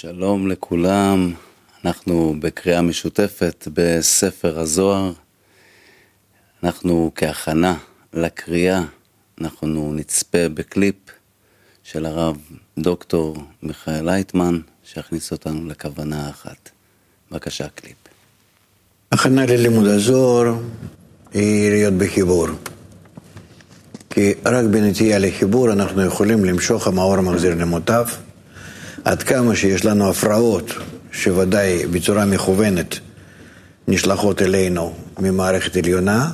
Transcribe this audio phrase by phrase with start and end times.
[0.00, 1.32] שלום לכולם,
[1.84, 5.12] אנחנו בקריאה משותפת בספר הזוהר.
[6.62, 7.74] אנחנו כהכנה
[8.12, 8.82] לקריאה,
[9.40, 10.94] אנחנו נצפה בקליפ
[11.82, 12.36] של הרב
[12.78, 16.70] דוקטור מיכאל לייטמן, שיכניס אותנו לכוונה אחת.
[17.30, 17.96] בבקשה, קליפ.
[19.12, 20.54] הכנה ללימוד הזוהר
[21.34, 22.46] היא להיות בחיבור.
[24.10, 28.06] כי רק בנטייה לחיבור אנחנו יכולים למשוך המאור המחזיר למוטב.
[29.04, 30.70] עד כמה שיש לנו הפרעות,
[31.12, 32.98] שוודאי בצורה מכוונת
[33.88, 36.30] נשלחות אלינו ממערכת עליונה,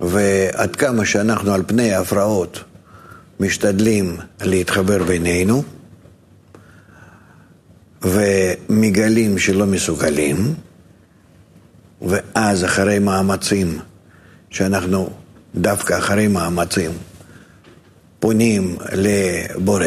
[0.00, 2.64] ועד כמה שאנחנו על פני ההפרעות
[3.40, 5.62] משתדלים להתחבר בינינו,
[8.02, 10.54] ומגלים שלא מסוגלים,
[12.02, 13.78] ואז אחרי מאמצים,
[14.50, 15.10] שאנחנו
[15.54, 16.90] דווקא אחרי מאמצים
[18.20, 19.86] פונים לבורא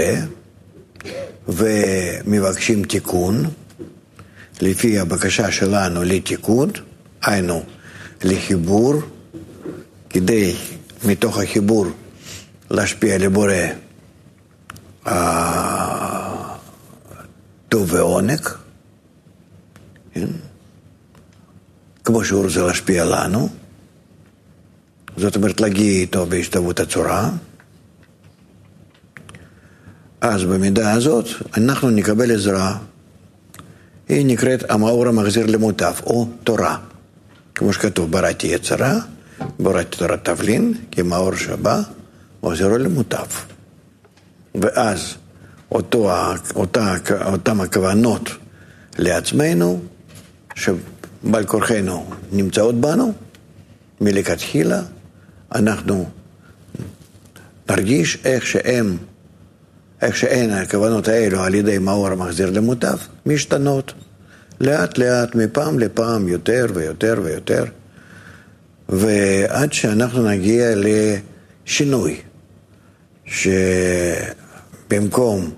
[1.48, 3.46] ומבקשים תיקון
[4.62, 6.70] לפי הבקשה שלנו לתיקון,
[7.22, 7.64] היינו
[8.24, 8.94] לחיבור,
[10.10, 10.56] כדי
[11.06, 11.86] מתוך החיבור
[12.70, 13.54] להשפיע לבורא
[17.70, 18.50] טוב ועונג,
[20.14, 20.28] כן?
[22.04, 23.50] כמו שהוא רוצה להשפיע לנו,
[25.18, 27.30] זאת אומרת להגיע איתו בהשתוות הצורה.
[30.30, 31.26] אז במידה הזאת
[31.58, 32.78] אנחנו נקבל עזרה.
[34.10, 36.78] היא נקראת המאור המחזיר למוטב, או תורה.
[37.56, 39.00] כמו שכתוב, בראתי יצרה,
[39.60, 41.82] בראתי תורת תבלין, כי מאור שבא,
[42.44, 43.26] מחזירו למוטב.
[44.56, 45.16] ואז
[45.72, 46.12] אותו,
[46.56, 48.30] אותה, אותם הכוונות
[48.98, 49.82] לעצמנו,
[50.56, 53.14] שבעל כורחנו נמצאות בנו,
[54.02, 54.82] מלכתחילה
[55.56, 56.10] אנחנו
[57.70, 58.98] נרגיש איך שהם
[60.02, 63.94] איך שאין הכוונות האלו על ידי מאור המחזיר למוטב, משתנות.
[64.62, 67.66] לאט לאט, מפעם לפעם, יותר ויותר ויותר,
[68.90, 72.22] ועד שאנחנו נגיע לשינוי,
[74.86, 75.52] שבמקום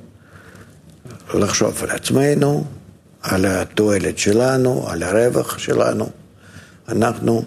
[1.34, 2.66] לחשוב על עצמנו,
[3.22, 6.10] על התועלת שלנו, על הרווח שלנו,
[6.90, 7.44] אנחנו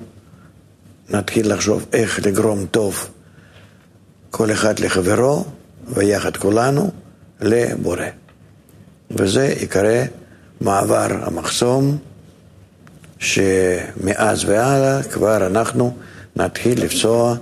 [1.11, 3.09] נתחיל לחשוב איך לגרום טוב
[4.31, 5.45] כל אחד לחברו,
[5.87, 6.91] ויחד כולנו
[7.41, 8.07] לבורא.
[9.11, 10.05] וזה יקרא
[10.61, 11.99] מעבר המחסום,
[13.19, 15.97] שמאז והלאה כבר אנחנו
[16.37, 17.35] נתחיל לפסוע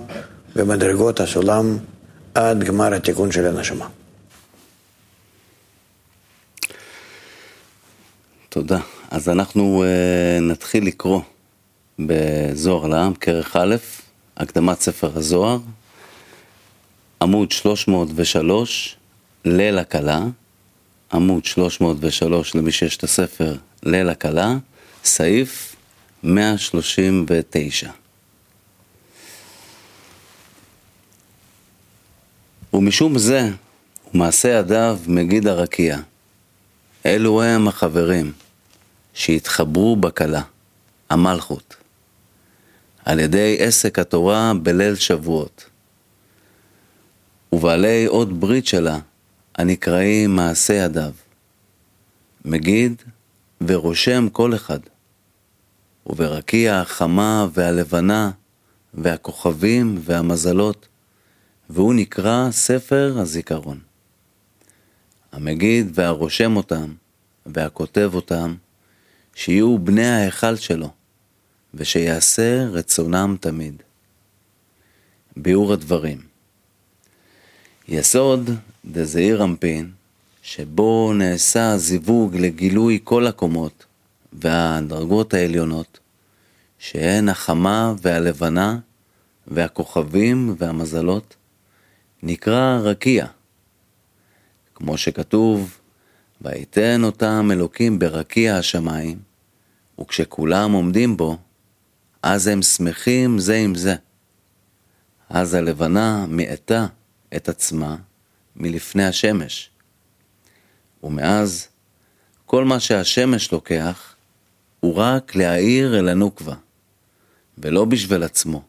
[0.55, 1.77] במדרגות הסולם
[2.35, 3.87] עד גמר התיקון של הנשמה.
[8.49, 8.79] תודה.
[9.11, 11.21] אז אנחנו uh, נתחיל לקרוא
[11.99, 13.75] בזוהר לעם, כרך א',
[14.37, 15.57] הקדמת ספר הזוהר,
[17.21, 18.95] עמוד 303,
[19.45, 20.21] ליל הכלה,
[21.13, 24.55] עמוד 303 למי שיש את הספר ליל הכלה,
[25.03, 25.75] סעיף
[26.23, 27.89] 139.
[32.73, 33.49] ומשום זה,
[34.13, 35.97] ומעשה ידיו מגיד הרקיע.
[37.05, 38.31] אלו הם החברים
[39.13, 40.41] שהתחברו בכלה,
[41.09, 41.75] המלכות,
[43.05, 45.70] על ידי עסק התורה בליל שבועות.
[47.51, 48.99] ובעלי עוד ברית שלה,
[49.55, 51.11] הנקראים מעשה ידיו.
[52.45, 53.01] מגיד
[53.61, 54.79] ורושם כל אחד.
[56.05, 58.31] וברקיע החמה והלבנה
[58.93, 60.87] והכוכבים והמזלות,
[61.69, 63.79] והוא נקרא ספר הזיכרון.
[65.31, 66.93] המגיד והרושם אותם
[67.45, 68.55] והכותב אותם,
[69.35, 70.89] שיהיו בני ההיכל שלו,
[71.73, 73.83] ושיעשה רצונם תמיד.
[75.37, 76.30] ביאור הדברים
[77.93, 78.49] יסוד
[78.85, 79.91] דזעיר אנפין,
[80.41, 83.85] שבו נעשה זיווג לגילוי כל הקומות
[84.33, 85.99] והדרגות העליונות,
[86.79, 88.79] שהן החמה והלבנה
[89.47, 91.35] והכוכבים והמזלות,
[92.23, 93.25] נקרא רקיע.
[94.75, 95.79] כמו שכתוב,
[96.41, 99.19] ויתן אותם אלוקים ברקיע השמיים,
[100.01, 101.37] וכשכולם עומדים בו,
[102.23, 103.95] אז הם שמחים זה עם זה.
[105.29, 106.87] אז הלבנה מאטה
[107.35, 107.95] את עצמה
[108.55, 109.69] מלפני השמש.
[111.03, 111.67] ומאז,
[112.45, 114.15] כל מה שהשמש לוקח,
[114.79, 116.55] הוא רק להאיר אל הנוקבה,
[117.57, 118.63] ולא בשביל עצמו,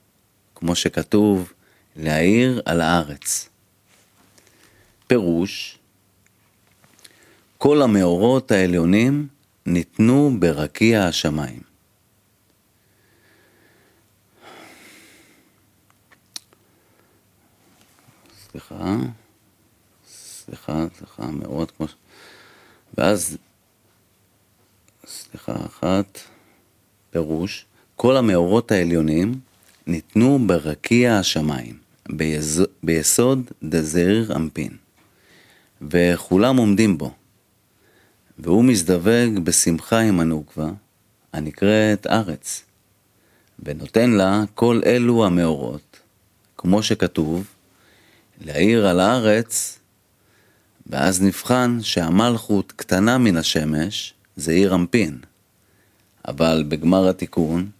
[0.54, 1.52] כמו שכתוב,
[1.96, 3.48] להאיר על הארץ.
[5.06, 5.78] פירוש,
[7.58, 9.28] כל המאורות העליונים
[9.66, 11.71] ניתנו ברקיע השמיים.
[18.52, 18.96] סליחה,
[20.06, 21.86] סליחה, סליחה, מאוד כמו...
[22.98, 23.36] ואז,
[25.06, 26.18] סליחה, אחת,
[27.10, 27.66] פירוש,
[27.96, 29.40] כל המאורות העליונים
[29.86, 31.78] ניתנו ברקיע השמיים,
[32.08, 32.62] ביז...
[32.82, 34.76] ביסוד דזעיר אנפין,
[35.90, 37.14] וכולם עומדים בו,
[38.38, 40.70] והוא מזדווג בשמחה עם הנוקבה,
[41.32, 42.62] הנקראת ארץ,
[43.58, 46.00] ונותן לה כל אלו המאורות,
[46.56, 47.46] כמו שכתוב,
[48.44, 49.78] להאיר על הארץ,
[50.86, 55.18] ואז נבחן שהמלכות קטנה מן השמש, זה עיר אנפין.
[56.28, 57.70] אבל בגמר התיקון,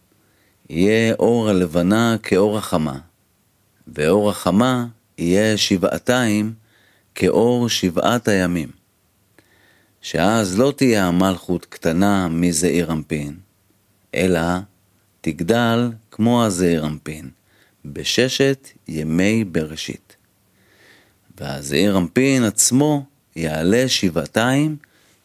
[0.71, 2.99] יהיה אור הלבנה כאור החמה,
[3.87, 4.87] ואור החמה
[5.19, 6.55] יהיה שבעתיים
[7.15, 8.69] כאור שבעת הימים.
[10.03, 13.37] שאז לא תהיה המלכות קטנה מזעיר אנפין,
[14.15, 14.41] אלא
[15.21, 17.31] תגדל כמו הזעיר אנפין,
[17.85, 20.12] בששת ימי בראשית.
[21.43, 23.05] והזעיר אנפין עצמו
[23.37, 24.77] יעלה שבעתיים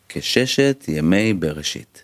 [0.09, 2.03] כששת ימי בראשית.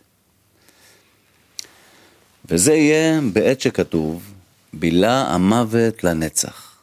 [2.50, 4.34] וזה יהיה בעת שכתוב,
[4.74, 6.82] בילה המוות לנצח.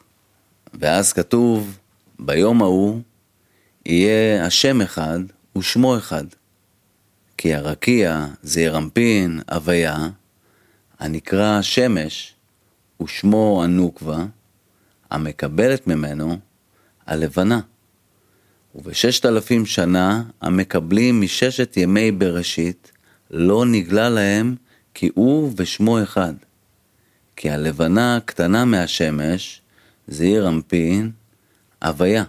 [0.73, 1.77] ואז כתוב,
[2.19, 3.01] ביום ההוא
[3.85, 5.19] יהיה השם אחד
[5.57, 6.25] ושמו אחד.
[7.37, 10.09] כי הרקיע, זעיר אנפין, הוויה,
[10.99, 12.33] הנקרא שמש,
[13.03, 14.25] ושמו הנוקבה,
[15.11, 16.37] המקבלת ממנו
[17.07, 17.59] הלבנה.
[18.75, 22.91] ובששת אלפים שנה המקבלים מששת ימי בראשית,
[23.31, 24.55] לא נגלה להם
[24.93, 26.33] כי הוא ושמו אחד.
[27.35, 29.61] כי הלבנה קטנה מהשמש,
[30.07, 31.11] זעיר אנפין,
[31.83, 32.23] הוויה.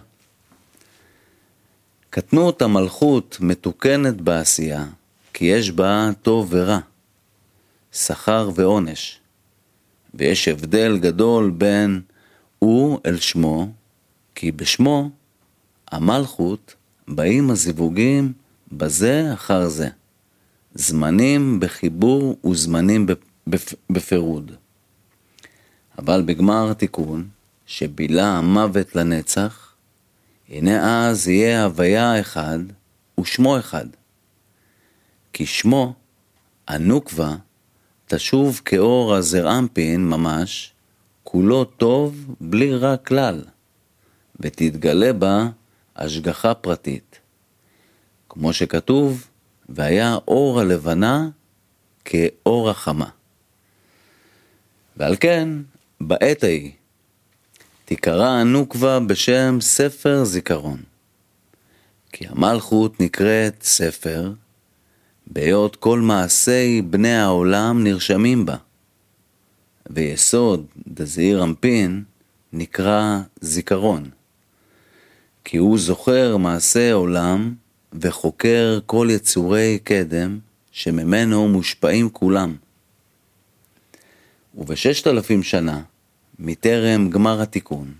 [2.09, 4.85] קטנות המלכות מתוקנת בעשייה,
[5.33, 6.79] כי יש בה טוב ורע,
[7.91, 9.19] שכר ועונש.
[10.13, 12.01] ויש הבדל גדול בין
[12.59, 13.71] הוא אל שמו,
[14.43, 15.09] כי בשמו,
[15.91, 16.75] המלכות,
[17.07, 18.33] באים הזיווגים
[18.71, 19.89] בזה אחר זה.
[20.73, 23.07] זמנים בחיבור וזמנים
[23.89, 24.51] בפירוד.
[25.99, 27.27] אבל בגמר התיקון,
[27.65, 29.75] שבילה המוות לנצח,
[30.49, 32.59] הנה אז יהיה הוויה אחד
[33.19, 33.87] ושמו אחד.
[35.33, 35.93] כי שמו,
[36.67, 37.35] הנוקבה,
[38.07, 40.73] תשוב כאור הזרעמפין ממש,
[41.23, 43.41] כולו טוב בלי רע כלל,
[44.43, 45.47] ותתגלה בה
[45.95, 47.19] השגחה פרטית.
[48.29, 49.27] כמו שכתוב,
[49.69, 51.29] והיה אור הלבנה
[52.05, 53.09] כאור החמה.
[54.97, 55.49] ועל כן,
[56.01, 56.71] בעת ההיא,
[57.85, 60.81] תיקרא הנוקבה בשם ספר זיכרון.
[62.11, 64.31] כי המלכות נקראת ספר,
[65.27, 68.55] בהיות כל מעשי בני העולם נרשמים בה.
[69.89, 72.03] ויסוד דזעיר אנפין
[72.53, 74.09] נקרא זיכרון.
[75.43, 77.53] כי הוא זוכר מעשי עולם
[77.93, 80.39] וחוקר כל יצורי קדם
[80.71, 82.55] שממנו מושפעים כולם.
[84.55, 85.81] ובששת אלפים שנה,
[86.39, 87.93] מטרם גמר התיקון,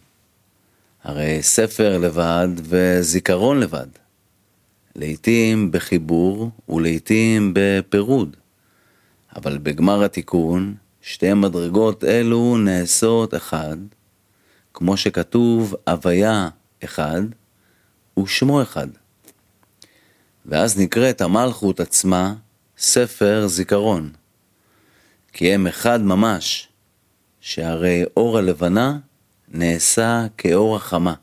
[1.04, 3.88] הרי ספר לבד וזיכרון לבד,
[4.96, 8.36] לעתים בחיבור ולעתים בפירוד,
[9.36, 13.78] אבל בגמר התיקון, שתי מדרגות אלו נעשות אחד,
[14.74, 16.50] כמו שכתוב הוויה
[16.84, 17.22] אחד
[18.20, 18.88] ושמו אחד.
[20.46, 22.34] ואז נקראת המלכות עצמה
[22.78, 24.12] ספר זיכרון.
[25.34, 26.68] כי הם אחד ממש,
[27.42, 28.98] שהרי אור הלבנה
[29.48, 31.14] נעשה כאור החמה.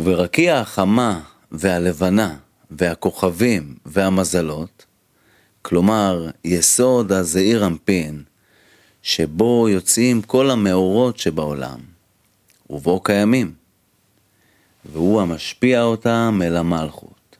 [0.00, 1.20] וברקיע החמה
[1.52, 2.36] והלבנה
[2.70, 4.86] והכוכבים והמזלות,
[5.62, 8.22] כלומר יסוד הזעיר אנפין,
[9.02, 11.80] שבו יוצאים כל המאורות שבעולם,
[12.70, 13.54] ובו קיימים.
[14.84, 17.36] והוא המשפיע אותם אל המלכות,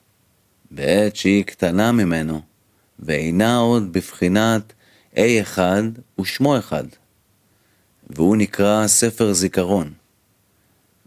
[0.71, 2.41] בעת שהיא קטנה ממנו,
[2.99, 4.73] ואינה עוד בבחינת
[5.15, 5.83] A אחד
[6.21, 6.85] ושמו אחד,
[8.11, 9.93] והוא נקרא ספר זיכרון,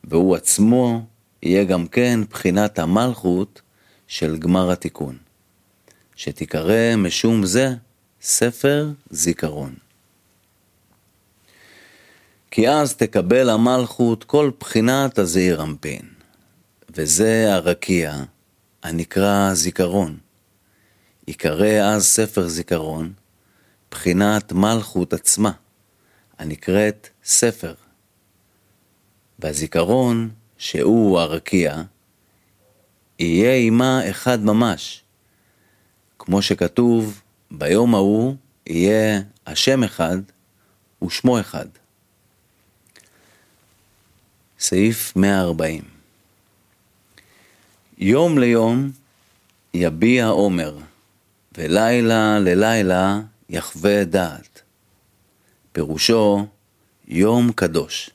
[0.04, 1.06] והוא עצמו
[1.44, 3.62] יהיה גם כן בחינת המלכות
[4.08, 5.18] של גמר התיקון,
[6.16, 7.74] שתיקרא משום זה
[8.22, 9.83] ספר זיכרון.
[12.56, 16.02] כי אז תקבל המלכות כל בחינת הזעיר אנפין.
[16.96, 18.24] וזה הרקיע
[18.84, 20.18] הנקרא זיכרון.
[21.28, 23.14] יקרא אז ספר זיכרון,
[23.92, 25.52] בחינת מלכות עצמה,
[26.40, 27.74] הנקראת ספר.
[29.40, 31.82] והזיכרון, שהוא הרקיע,
[33.20, 35.04] יהיה עמה אחד ממש,
[36.20, 38.36] כמו שכתוב, ביום ההוא
[38.68, 40.18] יהיה השם אחד
[41.04, 41.68] ושמו אחד.
[44.66, 45.82] סעיף 140
[47.98, 48.92] יום ליום
[49.74, 50.78] יביע עומר,
[51.58, 54.62] ולילה ללילה יחווה דעת.
[55.72, 56.46] פירושו
[57.08, 58.10] יום קדוש.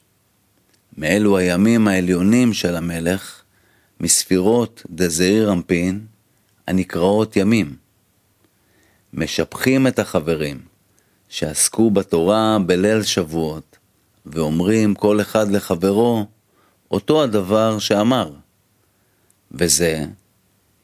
[0.98, 3.42] מאלו הימים העליונים של המלך,
[4.00, 6.06] מספירות דזעיר אנפין,
[6.66, 7.76] הנקראות ימים.
[9.12, 10.60] משבחים את החברים
[11.28, 13.76] שעסקו בתורה בליל שבועות,
[14.26, 16.26] ואומרים כל אחד לחברו
[16.90, 18.32] אותו הדבר שאמר.
[19.50, 20.04] וזה,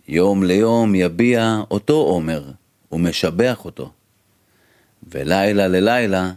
[0.09, 2.51] יום ליום יביע אותו עומר,
[2.93, 3.93] ומשבח אותו.
[5.03, 6.33] ולילה ללילה,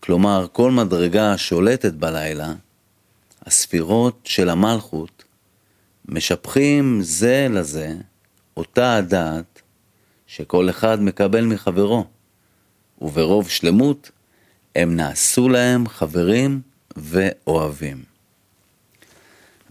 [0.00, 2.52] כלומר כל מדרגה שולטת בלילה,
[3.46, 5.24] הספירות של המלכות
[6.08, 7.94] משבחים זה לזה
[8.56, 9.62] אותה הדעת
[10.26, 12.04] שכל אחד מקבל מחברו,
[13.00, 14.10] וברוב שלמות
[14.76, 16.60] הם נעשו להם חברים
[16.96, 18.13] ואוהבים.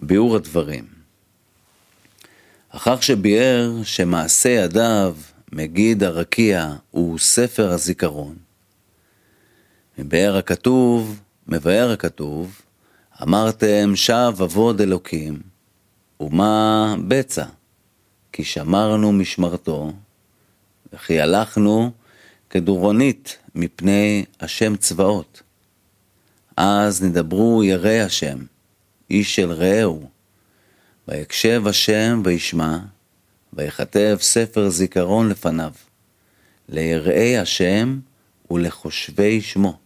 [0.07, 0.85] ביאור הדברים
[2.69, 5.15] אחר שביאר שמעשה ידיו
[5.51, 8.35] מגיד הרקיע הוא ספר הזיכרון,
[9.97, 12.61] מבאר הכתוב, מבאר הכתוב,
[13.23, 15.39] אמרתם שב עבוד אלוקים,
[16.19, 17.45] ומה בצע?
[18.31, 19.93] כי שמרנו משמרתו,
[20.93, 21.91] וכי הלכנו
[22.49, 25.41] כדורונית מפני השם צבאות.
[26.57, 28.37] אז נדברו יראי השם,
[29.13, 30.09] איש של רעהו,
[31.07, 32.77] ויקשב השם וישמע,
[33.53, 35.71] ויכתב ספר זיכרון לפניו,
[36.69, 37.99] ליראי השם
[38.51, 39.77] ולחושבי שמו.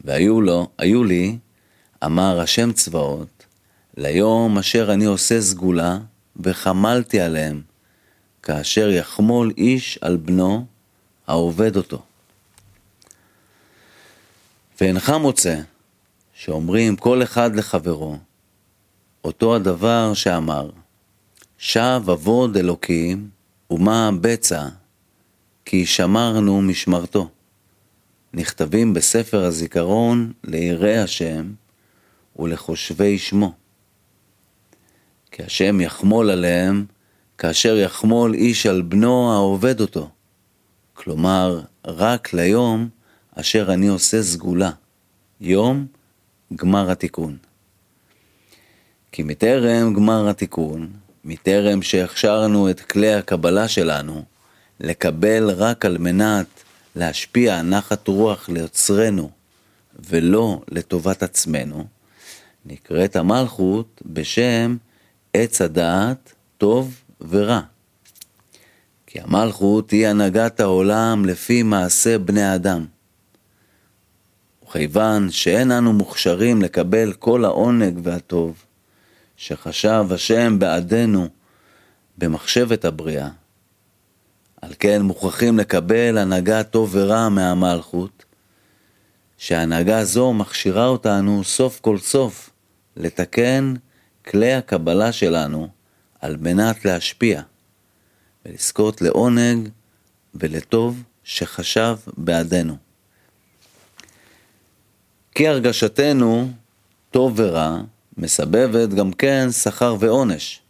[0.00, 1.38] והיו לו, היו לי,
[2.04, 3.46] אמר השם צבאות,
[3.96, 5.98] ליום אשר אני עושה סגולה,
[6.36, 7.62] וחמלתי עליהם,
[8.42, 10.66] כאשר יחמול איש על בנו
[11.26, 12.02] העובד אותו.
[14.80, 15.60] ואינך מוצא
[16.38, 18.16] שאומרים כל אחד לחברו,
[19.24, 20.70] אותו הדבר שאמר,
[21.58, 23.28] שב עבוד אלוקים,
[23.70, 24.68] ומה בצע,
[25.64, 27.28] כי שמרנו משמרתו.
[28.34, 31.52] נכתבים בספר הזיכרון ליראי השם
[32.38, 33.52] ולחושבי שמו.
[35.30, 36.84] כי השם יחמול עליהם
[37.38, 40.10] כאשר יחמול איש על בנו העובד אותו.
[40.94, 42.88] כלומר, רק ליום
[43.34, 44.70] אשר אני עושה סגולה,
[45.40, 45.86] יום
[46.56, 47.36] גמר התיקון.
[49.12, 50.92] כי מטרם גמר התיקון,
[51.24, 54.24] מטרם שהכשרנו את כלי הקבלה שלנו,
[54.80, 56.46] לקבל רק על מנת
[56.96, 59.30] להשפיע נחת רוח ליוצרנו,
[60.10, 61.86] ולא לטובת עצמנו,
[62.66, 64.76] נקראת המלכות בשם
[65.34, 66.94] עץ הדעת טוב
[67.28, 67.60] ורע.
[69.06, 72.86] כי המלכות היא הנהגת העולם לפי מעשה בני האדם.
[74.68, 78.64] וכיוון שאין אנו מוכשרים לקבל כל העונג והטוב
[79.36, 81.28] שחשב השם בעדנו
[82.18, 83.28] במחשבת הבריאה,
[84.62, 88.24] על כן מוכרחים לקבל הנהגה טוב ורע מהמלכות,
[89.38, 92.50] שהנהגה זו מכשירה אותנו סוף כל סוף
[92.96, 93.74] לתקן
[94.26, 95.68] כלי הקבלה שלנו
[96.20, 97.42] על מנת להשפיע
[98.46, 99.68] ולזכות לעונג
[100.34, 102.87] ולטוב שחשב בעדנו.
[105.38, 106.50] כי הרגשתנו
[107.10, 107.80] טוב ורע
[108.16, 110.60] מסבבת גם כן שכר ועונש.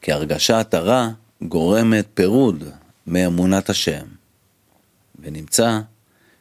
[0.00, 1.08] כי הרגשת הרע
[1.42, 2.64] גורמת פירוד
[3.06, 4.06] מאמונת השם.
[5.18, 5.80] ונמצא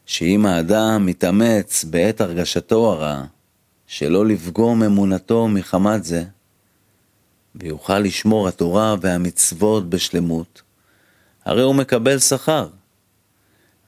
[0.05, 3.23] שאם האדם מתאמץ בעת הרגשתו הרע,
[3.87, 6.23] שלא לפגום אמונתו מחמת זה,
[7.55, 10.61] ויוכל לשמור התורה והמצוות בשלמות,
[11.45, 12.67] הרי הוא מקבל שכר.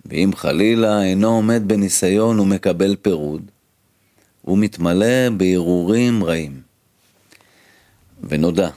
[0.05, 3.51] ואם חלילה אינו עומד בניסיון ומקבל פירוד,
[4.41, 6.61] הוא מתמלא בהרהורים רעים.
[8.23, 8.69] ונודע,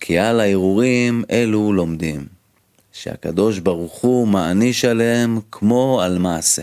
[0.00, 2.26] כי על ההרהורים אלו לומדים,
[2.92, 6.62] שהקדוש ברוך הוא מעניש עליהם כמו על מעשה.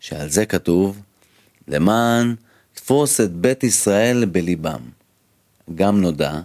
[0.00, 1.00] שעל זה כתוב,
[1.68, 2.34] למען
[2.74, 4.80] תפוס את בית ישראל בליבם.
[5.74, 6.40] גם נודע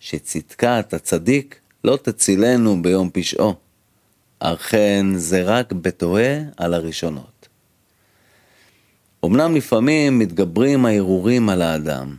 [0.00, 3.54] שצדקת הצדיק לא תצילנו ביום פשעו,
[4.44, 7.48] אכן זה רק בתוהה על הראשונות.
[9.24, 12.16] אמנם לפעמים מתגברים הערעורים על האדם,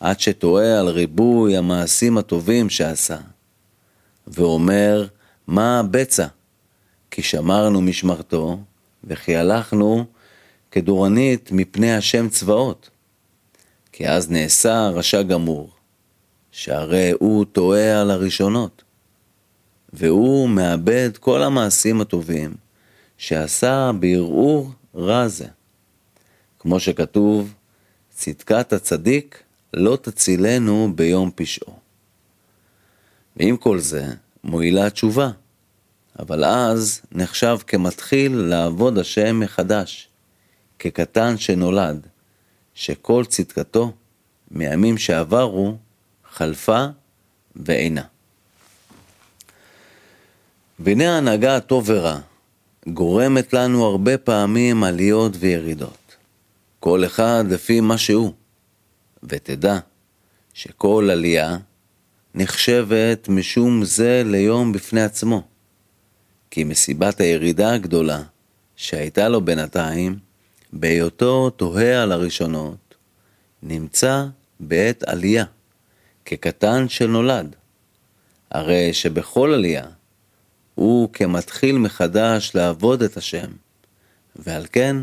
[0.00, 3.16] עד שתוהה על ריבוי המעשים הטובים שעשה,
[4.26, 5.06] ואומר,
[5.46, 6.26] מה הבצע?
[7.10, 8.58] כי שמרנו משמרתו,
[9.04, 10.04] וכי הלכנו
[10.70, 12.90] כדורנית מפני השם צבאות.
[13.92, 15.70] כי אז נעשה רשע גמור,
[16.52, 18.83] שהרי הוא טועה על הראשונות,
[19.96, 22.54] והוא מאבד כל המעשים הטובים
[23.18, 25.46] שעשה בערעור רע זה.
[26.58, 27.54] כמו שכתוב,
[28.10, 29.42] צדקת הצדיק
[29.74, 31.78] לא תצילנו ביום פשעו.
[33.36, 34.06] ועם כל זה,
[34.44, 35.30] מועילה התשובה,
[36.18, 40.08] אבל אז נחשב כמתחיל לעבוד השם מחדש,
[40.78, 42.06] כקטן שנולד,
[42.74, 43.92] שכל צדקתו
[44.50, 45.76] מימים שעברו
[46.30, 46.86] חלפה
[47.56, 48.13] ואינה.
[50.78, 52.18] והנה ההנהגה הטוב ורע
[52.88, 56.16] גורמת לנו הרבה פעמים עליות וירידות,
[56.80, 58.32] כל אחד לפי מה שהוא,
[59.22, 59.78] ותדע
[60.54, 61.56] שכל עלייה
[62.34, 65.42] נחשבת משום זה ליום בפני עצמו,
[66.50, 68.22] כי מסיבת הירידה הגדולה
[68.76, 70.18] שהייתה לו בינתיים,
[70.72, 72.94] בהיותו תוהה על הראשונות,
[73.62, 74.24] נמצא
[74.60, 75.44] בעת עלייה,
[76.24, 77.56] כקטן שנולד.
[78.50, 79.84] הרי שבכל עלייה
[80.74, 83.50] הוא כמתחיל מחדש לעבוד את השם,
[84.36, 84.96] ועל כן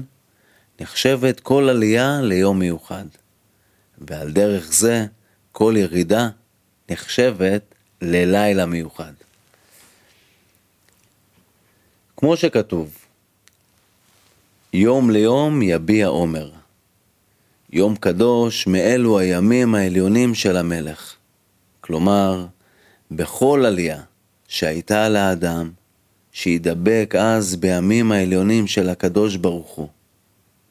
[0.79, 3.05] נחשבת כל עלייה ליום מיוחד,
[3.97, 5.05] ועל דרך זה
[5.51, 6.29] כל ירידה
[6.89, 7.61] נחשבת
[8.01, 9.13] ללילה מיוחד.
[12.17, 12.97] כמו שכתוב,
[14.73, 16.51] יום ליום יביע עומר.
[17.73, 21.15] יום קדוש מאלו הימים העליונים של המלך.
[21.81, 22.45] כלומר,
[23.11, 24.01] בכל עלייה
[24.51, 25.72] שהייתה לאדם,
[26.31, 29.88] שידבק אז בימים העליונים של הקדוש ברוך הוא.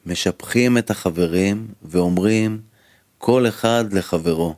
[0.05, 2.61] משבחים את החברים ואומרים
[3.17, 4.55] כל אחד לחברו,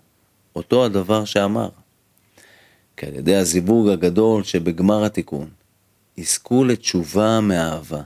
[0.55, 1.69] אותו הדבר שאמר.
[2.97, 5.49] כי על ידי הזיווג הגדול שבגמר התיקון,
[6.17, 8.01] יזכו לתשובה מאהבה.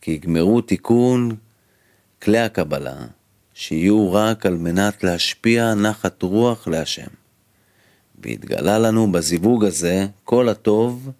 [0.00, 1.36] כי יגמרו תיקון
[2.22, 3.06] כלי הקבלה,
[3.54, 7.23] שיהיו רק על מנת להשפיע נחת רוח להשם.
[8.24, 11.10] והתגלה לנו בזיווג הזה כל הטוב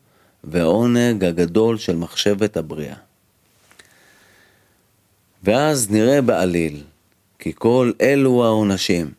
[0.45, 2.97] והעונג הגדול של מחשבת הבריאה.
[5.43, 6.83] ואז נראה בעליל
[7.39, 9.13] כי כל אלו העונשים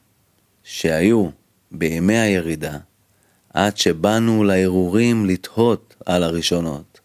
[0.64, 1.30] שהיו
[1.72, 2.78] בימי הירידה,
[3.54, 7.00] עד שבאנו להרהורים לתהות על הראשונות,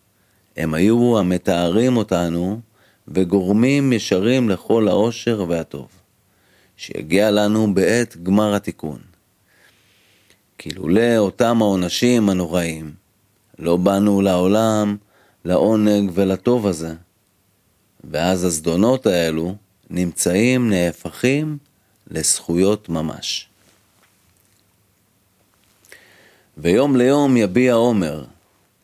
[0.57, 2.61] הם היו המתארים אותנו
[3.09, 5.89] וגורמים ישרים לכל העושר והטוב,
[6.77, 9.10] שיגיע לנו בעת גמר התיקון.
[10.63, 12.93] כי לולא אותם העונשים הנוראים,
[13.59, 14.97] לא באנו לעולם
[15.45, 16.95] לעונג ולטוב הזה.
[18.11, 19.55] ואז הזדונות האלו
[19.91, 21.59] נמצאים נהפכים
[22.11, 23.49] לזכויות ממש.
[26.59, 28.25] ויום ליום יביע עומר,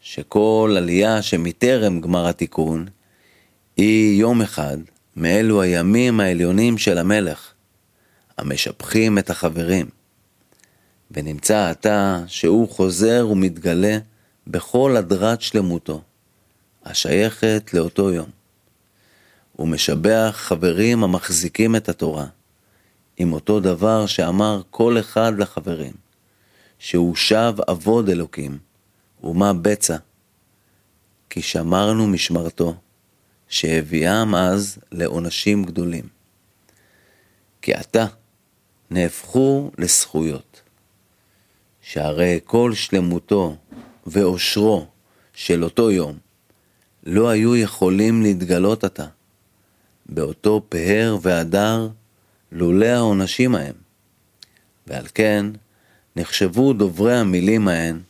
[0.00, 2.86] שכל עלייה שמטרם גמר התיקון,
[3.76, 4.78] היא יום אחד
[5.16, 7.52] מאלו הימים העליונים של המלך,
[8.38, 9.95] המשבחים את החברים.
[11.10, 13.98] ונמצא עתה שהוא חוזר ומתגלה
[14.46, 16.02] בכל הדרת שלמותו,
[16.84, 18.30] השייכת לאותו יום.
[19.52, 22.26] הוא משבח חברים המחזיקים את התורה,
[23.16, 25.92] עם אותו דבר שאמר כל אחד לחברים,
[26.78, 28.58] שהוא שב אבוד אלוקים,
[29.24, 29.96] ומה בצע,
[31.30, 32.74] כי שמרנו משמרתו,
[33.48, 36.08] שהביאם אז לעונשים גדולים.
[37.62, 38.06] כי עתה
[38.90, 40.55] נהפכו לזכויות.
[41.88, 43.56] שהרי כל שלמותו
[44.06, 44.86] ואושרו
[45.34, 46.18] של אותו יום
[47.06, 49.06] לא היו יכולים להתגלות עתה,
[50.06, 51.88] באותו פאר והדר,
[52.52, 53.74] לולא העונשים ההם.
[54.86, 55.46] ועל כן
[56.16, 58.00] נחשבו דוברי המילים ההן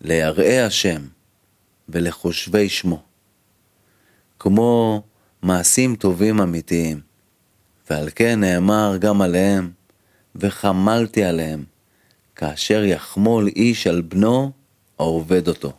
[0.00, 1.02] ליראי השם
[1.88, 3.02] ולחושבי שמו,
[4.38, 5.02] כמו
[5.42, 7.00] מעשים טובים אמיתיים,
[7.90, 9.70] ועל כן נאמר גם עליהם,
[10.36, 11.64] וחמלתי עליהם,
[12.36, 14.52] כאשר יחמול איש על בנו
[14.98, 15.72] העובד אותו.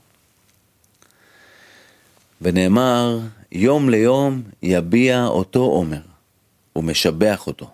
[2.42, 3.20] ונאמר,
[3.52, 6.02] יום ליום יביע אותו עומר,
[6.76, 7.70] ומשבח אותו.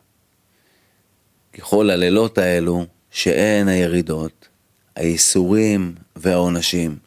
[1.54, 4.48] ככל הלילות האלו, שאין הירידות,
[4.96, 6.98] הייסורים והעונשים,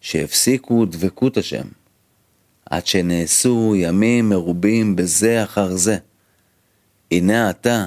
[0.00, 1.66] שהפסיקו דבקות השם,
[2.70, 5.98] עד שנעשו ימים מרובים בזה אחר זה.
[7.10, 7.86] הנה אתה,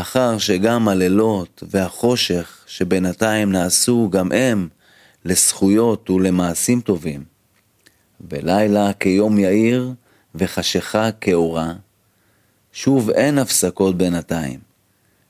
[0.00, 4.68] אחר שגם הלילות והחושך שבינתיים נעשו גם הם
[5.24, 7.24] לזכויות ולמעשים טובים,
[8.30, 9.92] ולילה כיום יאיר
[10.34, 11.72] וחשיכה כאורה,
[12.72, 14.60] שוב אין הפסקות בינתיים,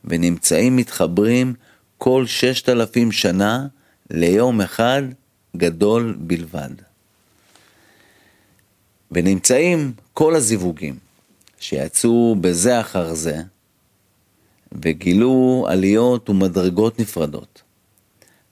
[0.04, 1.54] ונמצאים מתחברים
[1.98, 3.66] כל ששת אלפים שנה
[4.10, 5.02] ליום אחד
[5.56, 6.70] גדול בלבד.
[9.10, 10.98] ונמצאים כל הזיווגים
[11.60, 13.42] שיצאו בזה אחר זה,
[14.72, 17.62] וגילו עליות ומדרגות נפרדות.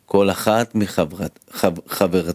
[0.06, 1.40] כל אחת מחברתה
[1.86, 2.32] מחבר,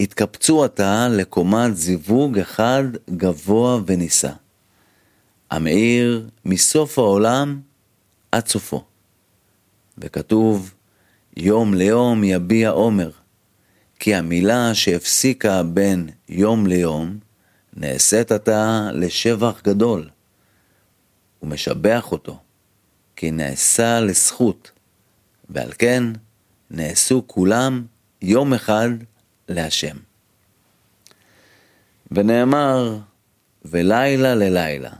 [0.00, 4.32] התקפצו עתה לקומת זיווג אחד גבוה ונישא,
[5.50, 7.60] המאיר מסוף העולם
[8.32, 8.84] עד סופו.
[9.98, 10.74] וכתוב,
[11.36, 13.10] יום ליום יביע עומר,
[13.98, 17.18] כי המילה שהפסיקה בין יום ליום,
[17.76, 20.08] נעשית עתה לשבח גדול.
[21.38, 22.38] הוא משבח אותו,
[23.20, 24.70] כי נעשה לזכות,
[25.50, 26.04] ועל כן
[26.70, 27.86] נעשו כולם
[28.22, 28.88] יום אחד
[29.48, 29.96] להשם.
[32.10, 32.98] ונאמר,
[33.64, 34.90] ולילה ללילה,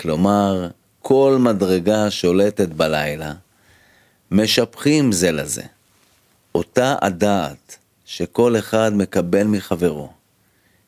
[0.00, 0.68] כלומר,
[1.00, 3.34] כל מדרגה שולטת בלילה,
[4.30, 5.64] משבחים זה לזה.
[6.54, 10.12] אותה הדעת שכל אחד מקבל מחברו,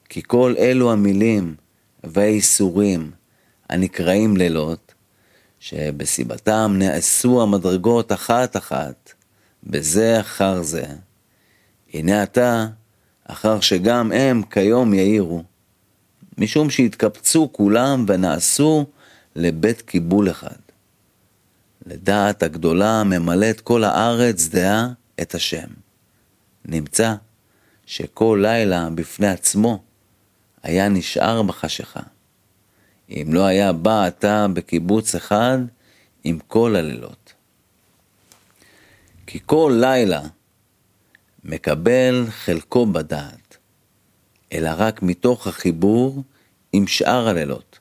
[0.09, 1.55] כי כל אלו המילים
[2.05, 3.11] והאיסורים
[3.69, 4.90] הנקראים לילות,
[5.61, 9.13] שבסיבתם נעשו המדרגות אחת-אחת,
[9.65, 10.85] בזה אחר זה.
[11.95, 12.67] הנה אתה,
[13.25, 15.43] אחר שגם הם כיום יאירו,
[16.39, 18.87] משום שהתקבצו כולם ונעשו
[19.37, 20.57] לבית קיבול אחד.
[21.87, 24.89] לדעת הגדולה ממלאת כל הארץ דעה
[25.23, 25.69] את השם.
[26.65, 27.15] נמצא
[27.87, 29.83] שכל לילה בפני עצמו
[30.63, 32.01] היה נשאר בחשיכה.
[33.11, 35.59] אם לא היה בא אתה בקיבוץ אחד
[36.25, 37.33] עם כל הלילות.
[39.27, 40.23] כי כל לילה
[41.45, 43.57] מקבל חלקו בדעת,
[44.53, 46.23] אלא רק מתוך החיבור
[46.73, 47.79] עם שאר הלילות.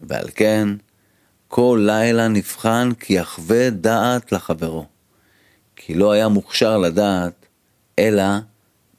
[0.00, 0.68] ועל כן,
[1.48, 4.86] כל לילה נבחן כי יחווה דעת לחברו,
[5.76, 7.46] כי לא היה מוכשר לדעת,
[7.98, 8.24] אלא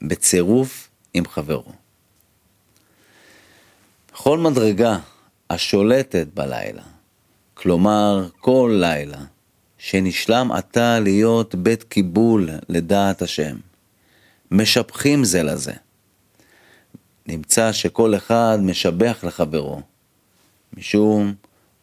[0.02, 1.72] בצירוף עם חברו.
[4.12, 4.98] כל מדרגה
[5.52, 6.82] השולטת בלילה,
[7.54, 9.18] כלומר כל לילה,
[9.78, 13.56] שנשלם עתה להיות בית קיבול לדעת השם,
[14.50, 15.72] משבחים זה לזה.
[17.26, 19.80] נמצא שכל אחד משבח לחברו,
[20.76, 21.34] משום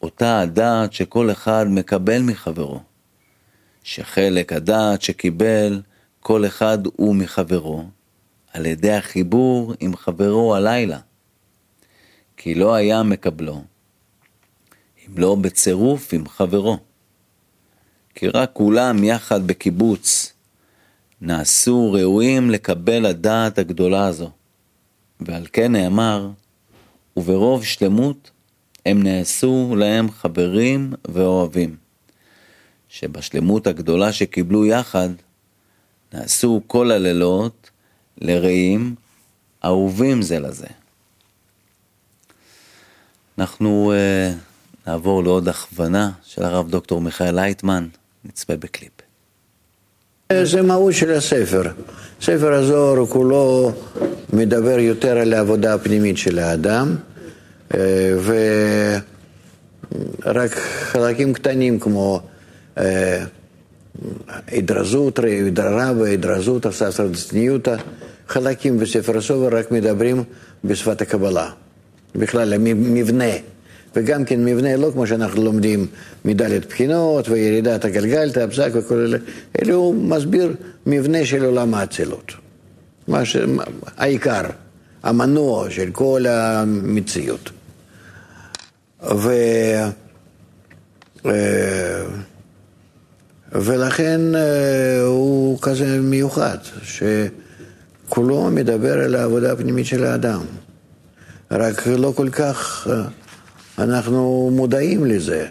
[0.02, 2.80] אותה הדעת שכל אחד מקבל מחברו,
[3.84, 5.82] שחלק הדעת שקיבל
[6.20, 7.86] כל אחד הוא מחברו,
[8.54, 11.00] על ידי החיבור עם חברו הלילה,
[12.42, 13.64] כי לא היה מקבלו,
[15.08, 16.78] אם לא בצירוף עם חברו.
[18.16, 20.34] כי רק כולם יחד בקיבוץ
[21.22, 24.32] נעשו ראויים לקבל הדעת הגדולה הזו.
[25.20, 26.30] ועל כן נאמר,
[27.18, 28.32] וברוב שלמות
[28.86, 31.76] הם נעשו להם חברים ואוהבים,
[32.90, 35.10] שבשלמות הגדולה שקיבלו יחד,
[36.14, 37.70] נעשו כל הלילות
[38.18, 38.96] לרעים,
[39.66, 40.79] אהובים זה לזה.
[43.40, 47.88] אנחנו uh, נעבור לעוד הכוונה של הרב דוקטור מיכאל לייטמן,
[48.26, 48.92] נצפה בקליפ.
[50.44, 51.62] זה מהות של הספר.
[52.22, 53.72] ספר הזוהר כולו
[54.34, 56.96] מדבר יותר על העבודה הפנימית של האדם,
[57.74, 58.14] אה,
[60.26, 62.22] ורק חלקים קטנים כמו
[64.48, 67.76] הידרזות, הידררה והידרזות, הססר דצניותא,
[68.28, 70.24] חלקים בספר הסובר רק מדברים
[70.64, 71.50] בשפת הקבלה.
[72.16, 73.34] בכלל, המבנה.
[73.96, 75.88] וגם כן מבנה לא כמו שאנחנו לומדים
[76.26, 79.18] מדלת בחינות וירידת הגלגל, הפסק וכל אלה,
[79.62, 82.32] אלא הוא מסביר מבנה של עולם האצילות.
[83.08, 83.38] מה ש...
[83.98, 84.42] העיקר,
[85.04, 87.50] המנוע של כל המציאות.
[89.04, 89.32] ו...
[91.26, 92.04] אה,
[93.52, 100.42] ולכן אה, הוא כזה מיוחד, שכולו מדבר על העבודה הפנימית של האדם.
[101.52, 103.04] רק לא כל כך אה,
[103.84, 105.48] אנחנו מודעים לזה,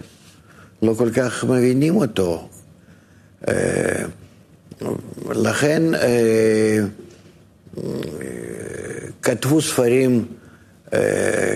[0.83, 2.49] לא כל כך מבינים אותו.
[3.49, 4.05] אה,
[5.31, 6.79] לכן אה,
[9.23, 10.27] כתבו ספרים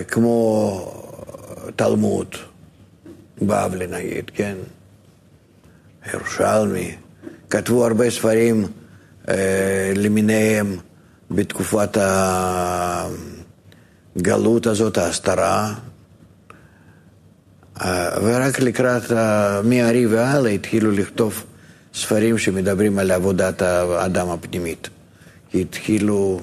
[0.07, 0.91] כמו
[1.75, 2.27] תלמוד,
[3.41, 4.55] בבלי נגיד, כן?
[6.13, 6.95] ירושלמי,
[7.49, 8.67] כתבו הרבה ספרים
[9.95, 10.77] למיניהם
[11.31, 11.97] בתקופת
[14.15, 15.73] הגלות הזאת, ההסתרה.
[18.23, 19.11] ורק לקראת
[19.63, 21.43] מהארי והלאה התחילו לכתוב
[21.93, 24.89] ספרים שמדברים על עבודת האדם הפנימית.
[25.53, 26.41] התחילו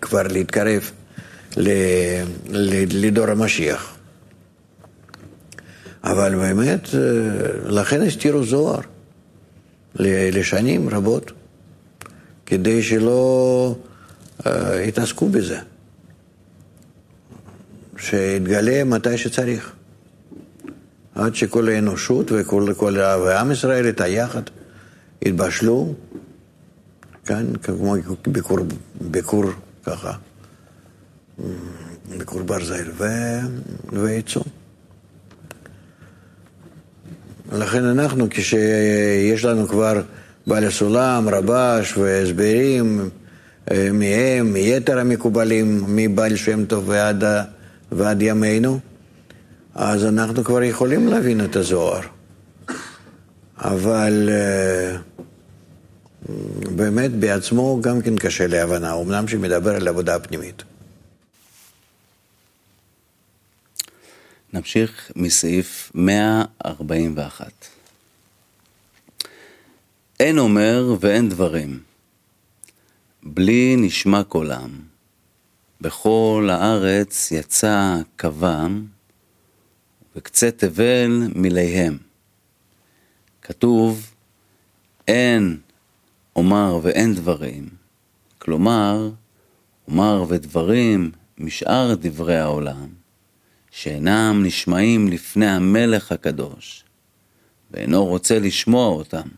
[0.00, 0.90] כבר להתקרב
[2.90, 3.94] לדור המשיח.
[6.04, 6.88] אבל באמת,
[7.64, 8.80] לכן הסתירו זוהר
[9.96, 11.32] לשנים רבות,
[12.46, 13.74] כדי שלא
[14.86, 15.58] יתעסקו בזה.
[18.00, 19.72] שיתגלה מתי שצריך.
[21.14, 24.42] עד שכל האנושות וכל כל, ועם ישראל את היחד
[25.22, 25.94] יתבשלו,
[27.26, 27.94] כאן כמו
[28.26, 28.58] ביקור,
[29.00, 29.44] ביקור
[29.84, 30.12] ככה,
[32.18, 33.04] ביקור ברזל ו...
[33.92, 34.42] ויצאו.
[37.52, 40.02] לכן אנחנו, כשיש לנו כבר
[40.46, 43.10] בעל הסולם, רבש והסברים
[43.70, 47.24] אה, מהם, מיתר המקובלים, מבעל שם טוב ועד,
[47.92, 48.80] ועד ימינו,
[49.74, 52.02] אז אנחנו כבר יכולים להבין את הזוהר.
[53.58, 54.96] אבל אה,
[56.76, 60.62] באמת בעצמו גם כן קשה להבנה, אמנם שמדבר על עבודה פנימית.
[64.52, 67.52] נמשיך מסעיף 141.
[70.20, 71.80] אין אומר ואין דברים,
[73.22, 74.89] בלי נשמע קולם.
[75.80, 78.86] בכל הארץ יצא קבם,
[80.16, 81.98] וקצה תבל מיליהם.
[83.42, 84.14] כתוב,
[85.08, 85.58] אין
[86.36, 87.68] אומר ואין דברים,
[88.38, 89.10] כלומר,
[89.88, 92.88] אומר ודברים משאר דברי העולם,
[93.70, 96.84] שאינם נשמעים לפני המלך הקדוש,
[97.70, 99.28] ואינו רוצה לשמוע אותם.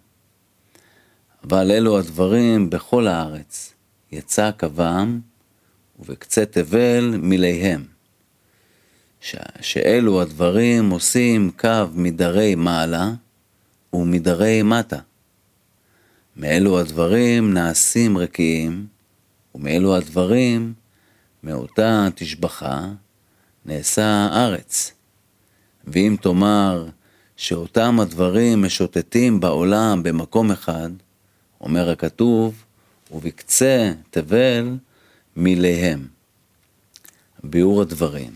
[1.45, 3.75] אבל אלו הדברים בכל הארץ,
[4.13, 5.21] יצא קבם,
[5.99, 7.85] ובקצה תבל מיליהם.
[9.21, 9.37] ש...
[9.61, 13.11] שאלו הדברים עושים קו מדרי מעלה
[13.93, 14.99] ומדרי מטה.
[16.37, 18.87] מאלו הדברים נעשים רקיעים,
[19.55, 20.73] ומאלו הדברים,
[21.43, 22.89] מאותה תשבחה,
[23.67, 24.93] נעשה ארץ.
[25.85, 26.89] ואם תאמר
[27.37, 30.91] שאותם הדברים משוטטים בעולם במקום אחד,
[31.61, 32.65] אומר הכתוב,
[33.11, 34.77] ובקצה תבל
[35.37, 36.07] מיליהם.
[37.45, 38.33] ביאור הדברים.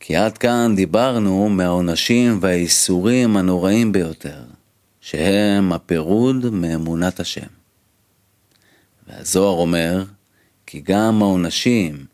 [0.00, 4.42] כי עד כאן דיברנו מהעונשים והאיסורים הנוראים ביותר,
[5.00, 7.46] שהם הפירוד מאמונת השם.
[9.08, 10.04] והזוהר אומר,
[10.66, 12.06] כי גם העונשים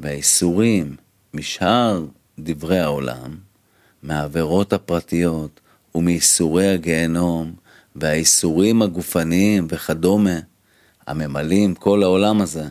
[0.00, 0.96] והאיסורים
[1.34, 2.04] משאר
[2.38, 3.36] דברי העולם,
[4.02, 5.60] מהעבירות הפרטיות
[5.94, 7.54] ומאיסורי הגיהנום
[7.96, 10.38] והאיסורים הגופניים וכדומה,
[11.08, 12.64] הממלאים כל העולם הזה,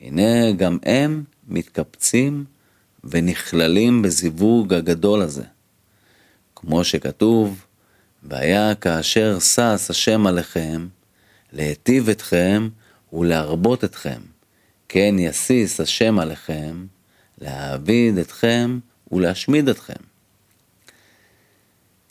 [0.00, 2.44] הנה גם הם מתקבצים
[3.04, 5.44] ונכללים בזיווג הגדול הזה.
[6.56, 7.64] כמו שכתוב,
[8.22, 10.88] והיה כאשר שש השם עליכם,
[11.52, 12.68] להיטיב אתכם
[13.12, 14.20] ולהרבות אתכם,
[14.88, 16.86] כן יסיס השם עליכם,
[17.38, 18.78] להעביד אתכם
[19.12, 20.02] ולהשמיד אתכם.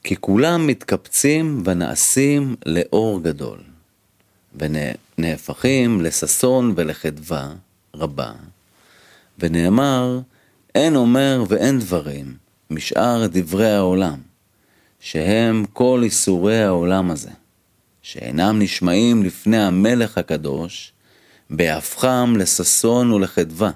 [0.04, 3.60] כי כולם מתקבצים ונעשים לאור גדול,
[4.56, 7.54] ונהפכים לששון ולחדווה
[7.94, 8.32] רבה,
[9.40, 10.20] ונאמר,
[10.76, 12.38] אין אומר ואין דברים
[12.70, 14.20] משאר דברי העולם,
[15.00, 17.30] שהם כל איסורי העולם הזה,
[18.02, 20.94] שאינם נשמעים לפני המלך הקדוש,
[21.50, 23.72] בהפכם לששון ולחדווה,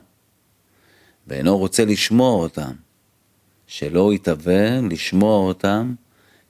[1.27, 2.71] ואינו רוצה לשמוע אותם,
[3.67, 5.93] שלא יתהווה לשמוע אותם,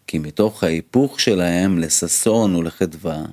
[0.07, 3.23] כי מתוך ההיפוך שלהם לששון ולחדווה,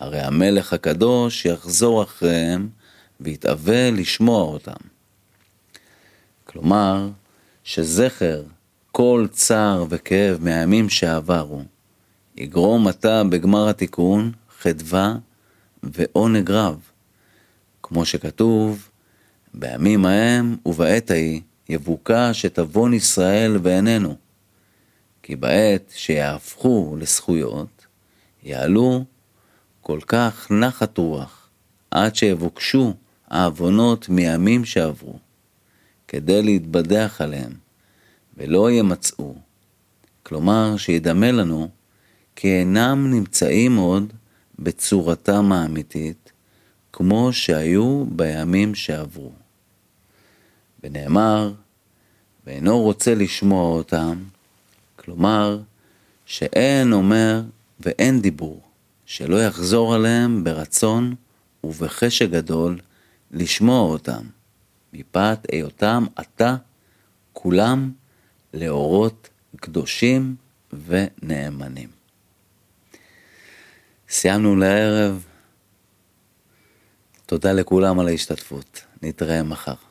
[0.00, 2.68] הרי המלך הקדוש יחזור אחריהם
[3.20, 4.88] ויתאווה לשמוע אותם.
[6.44, 7.08] כלומר,
[7.64, 8.42] שזכר
[8.92, 11.62] כל צער וכאב מהימים שעברו,
[12.36, 15.16] יגרום עתה בגמר התיקון חדווה
[15.82, 16.78] ועונג רב,
[17.82, 18.88] כמו שכתוב,
[19.54, 24.16] בימים ההם ובעת ההיא יבוקש את עוון ישראל בעינינו,
[25.22, 27.86] כי בעת שיהפכו לזכויות,
[28.42, 29.04] יעלו
[29.90, 31.48] כל כך נחת רוח,
[31.90, 32.94] עד שיבוקשו
[33.28, 35.18] העוונות מימים שעברו,
[36.08, 37.52] כדי להתבדח עליהם,
[38.36, 39.34] ולא ימצאו.
[40.22, 41.68] כלומר, שידמה לנו
[42.36, 44.12] כי אינם נמצאים עוד
[44.58, 46.32] בצורתם האמיתית,
[46.92, 49.32] כמו שהיו בימים שעברו.
[50.84, 51.52] ונאמר,
[52.46, 54.22] ואינו רוצה לשמוע אותם,
[54.96, 55.60] כלומר,
[56.26, 57.42] שאין אומר
[57.80, 58.69] ואין דיבור,
[59.10, 61.14] שלא יחזור עליהם ברצון
[61.64, 62.78] ובחשק גדול
[63.30, 64.22] לשמוע אותם,
[64.92, 66.56] מפאת היותם עתה
[67.32, 67.92] כולם
[68.54, 70.36] לאורות קדושים
[70.86, 71.88] ונאמנים.
[74.08, 75.24] סיימנו לערב.
[77.26, 78.84] תודה לכולם על ההשתתפות.
[79.02, 79.89] נתראה מחר.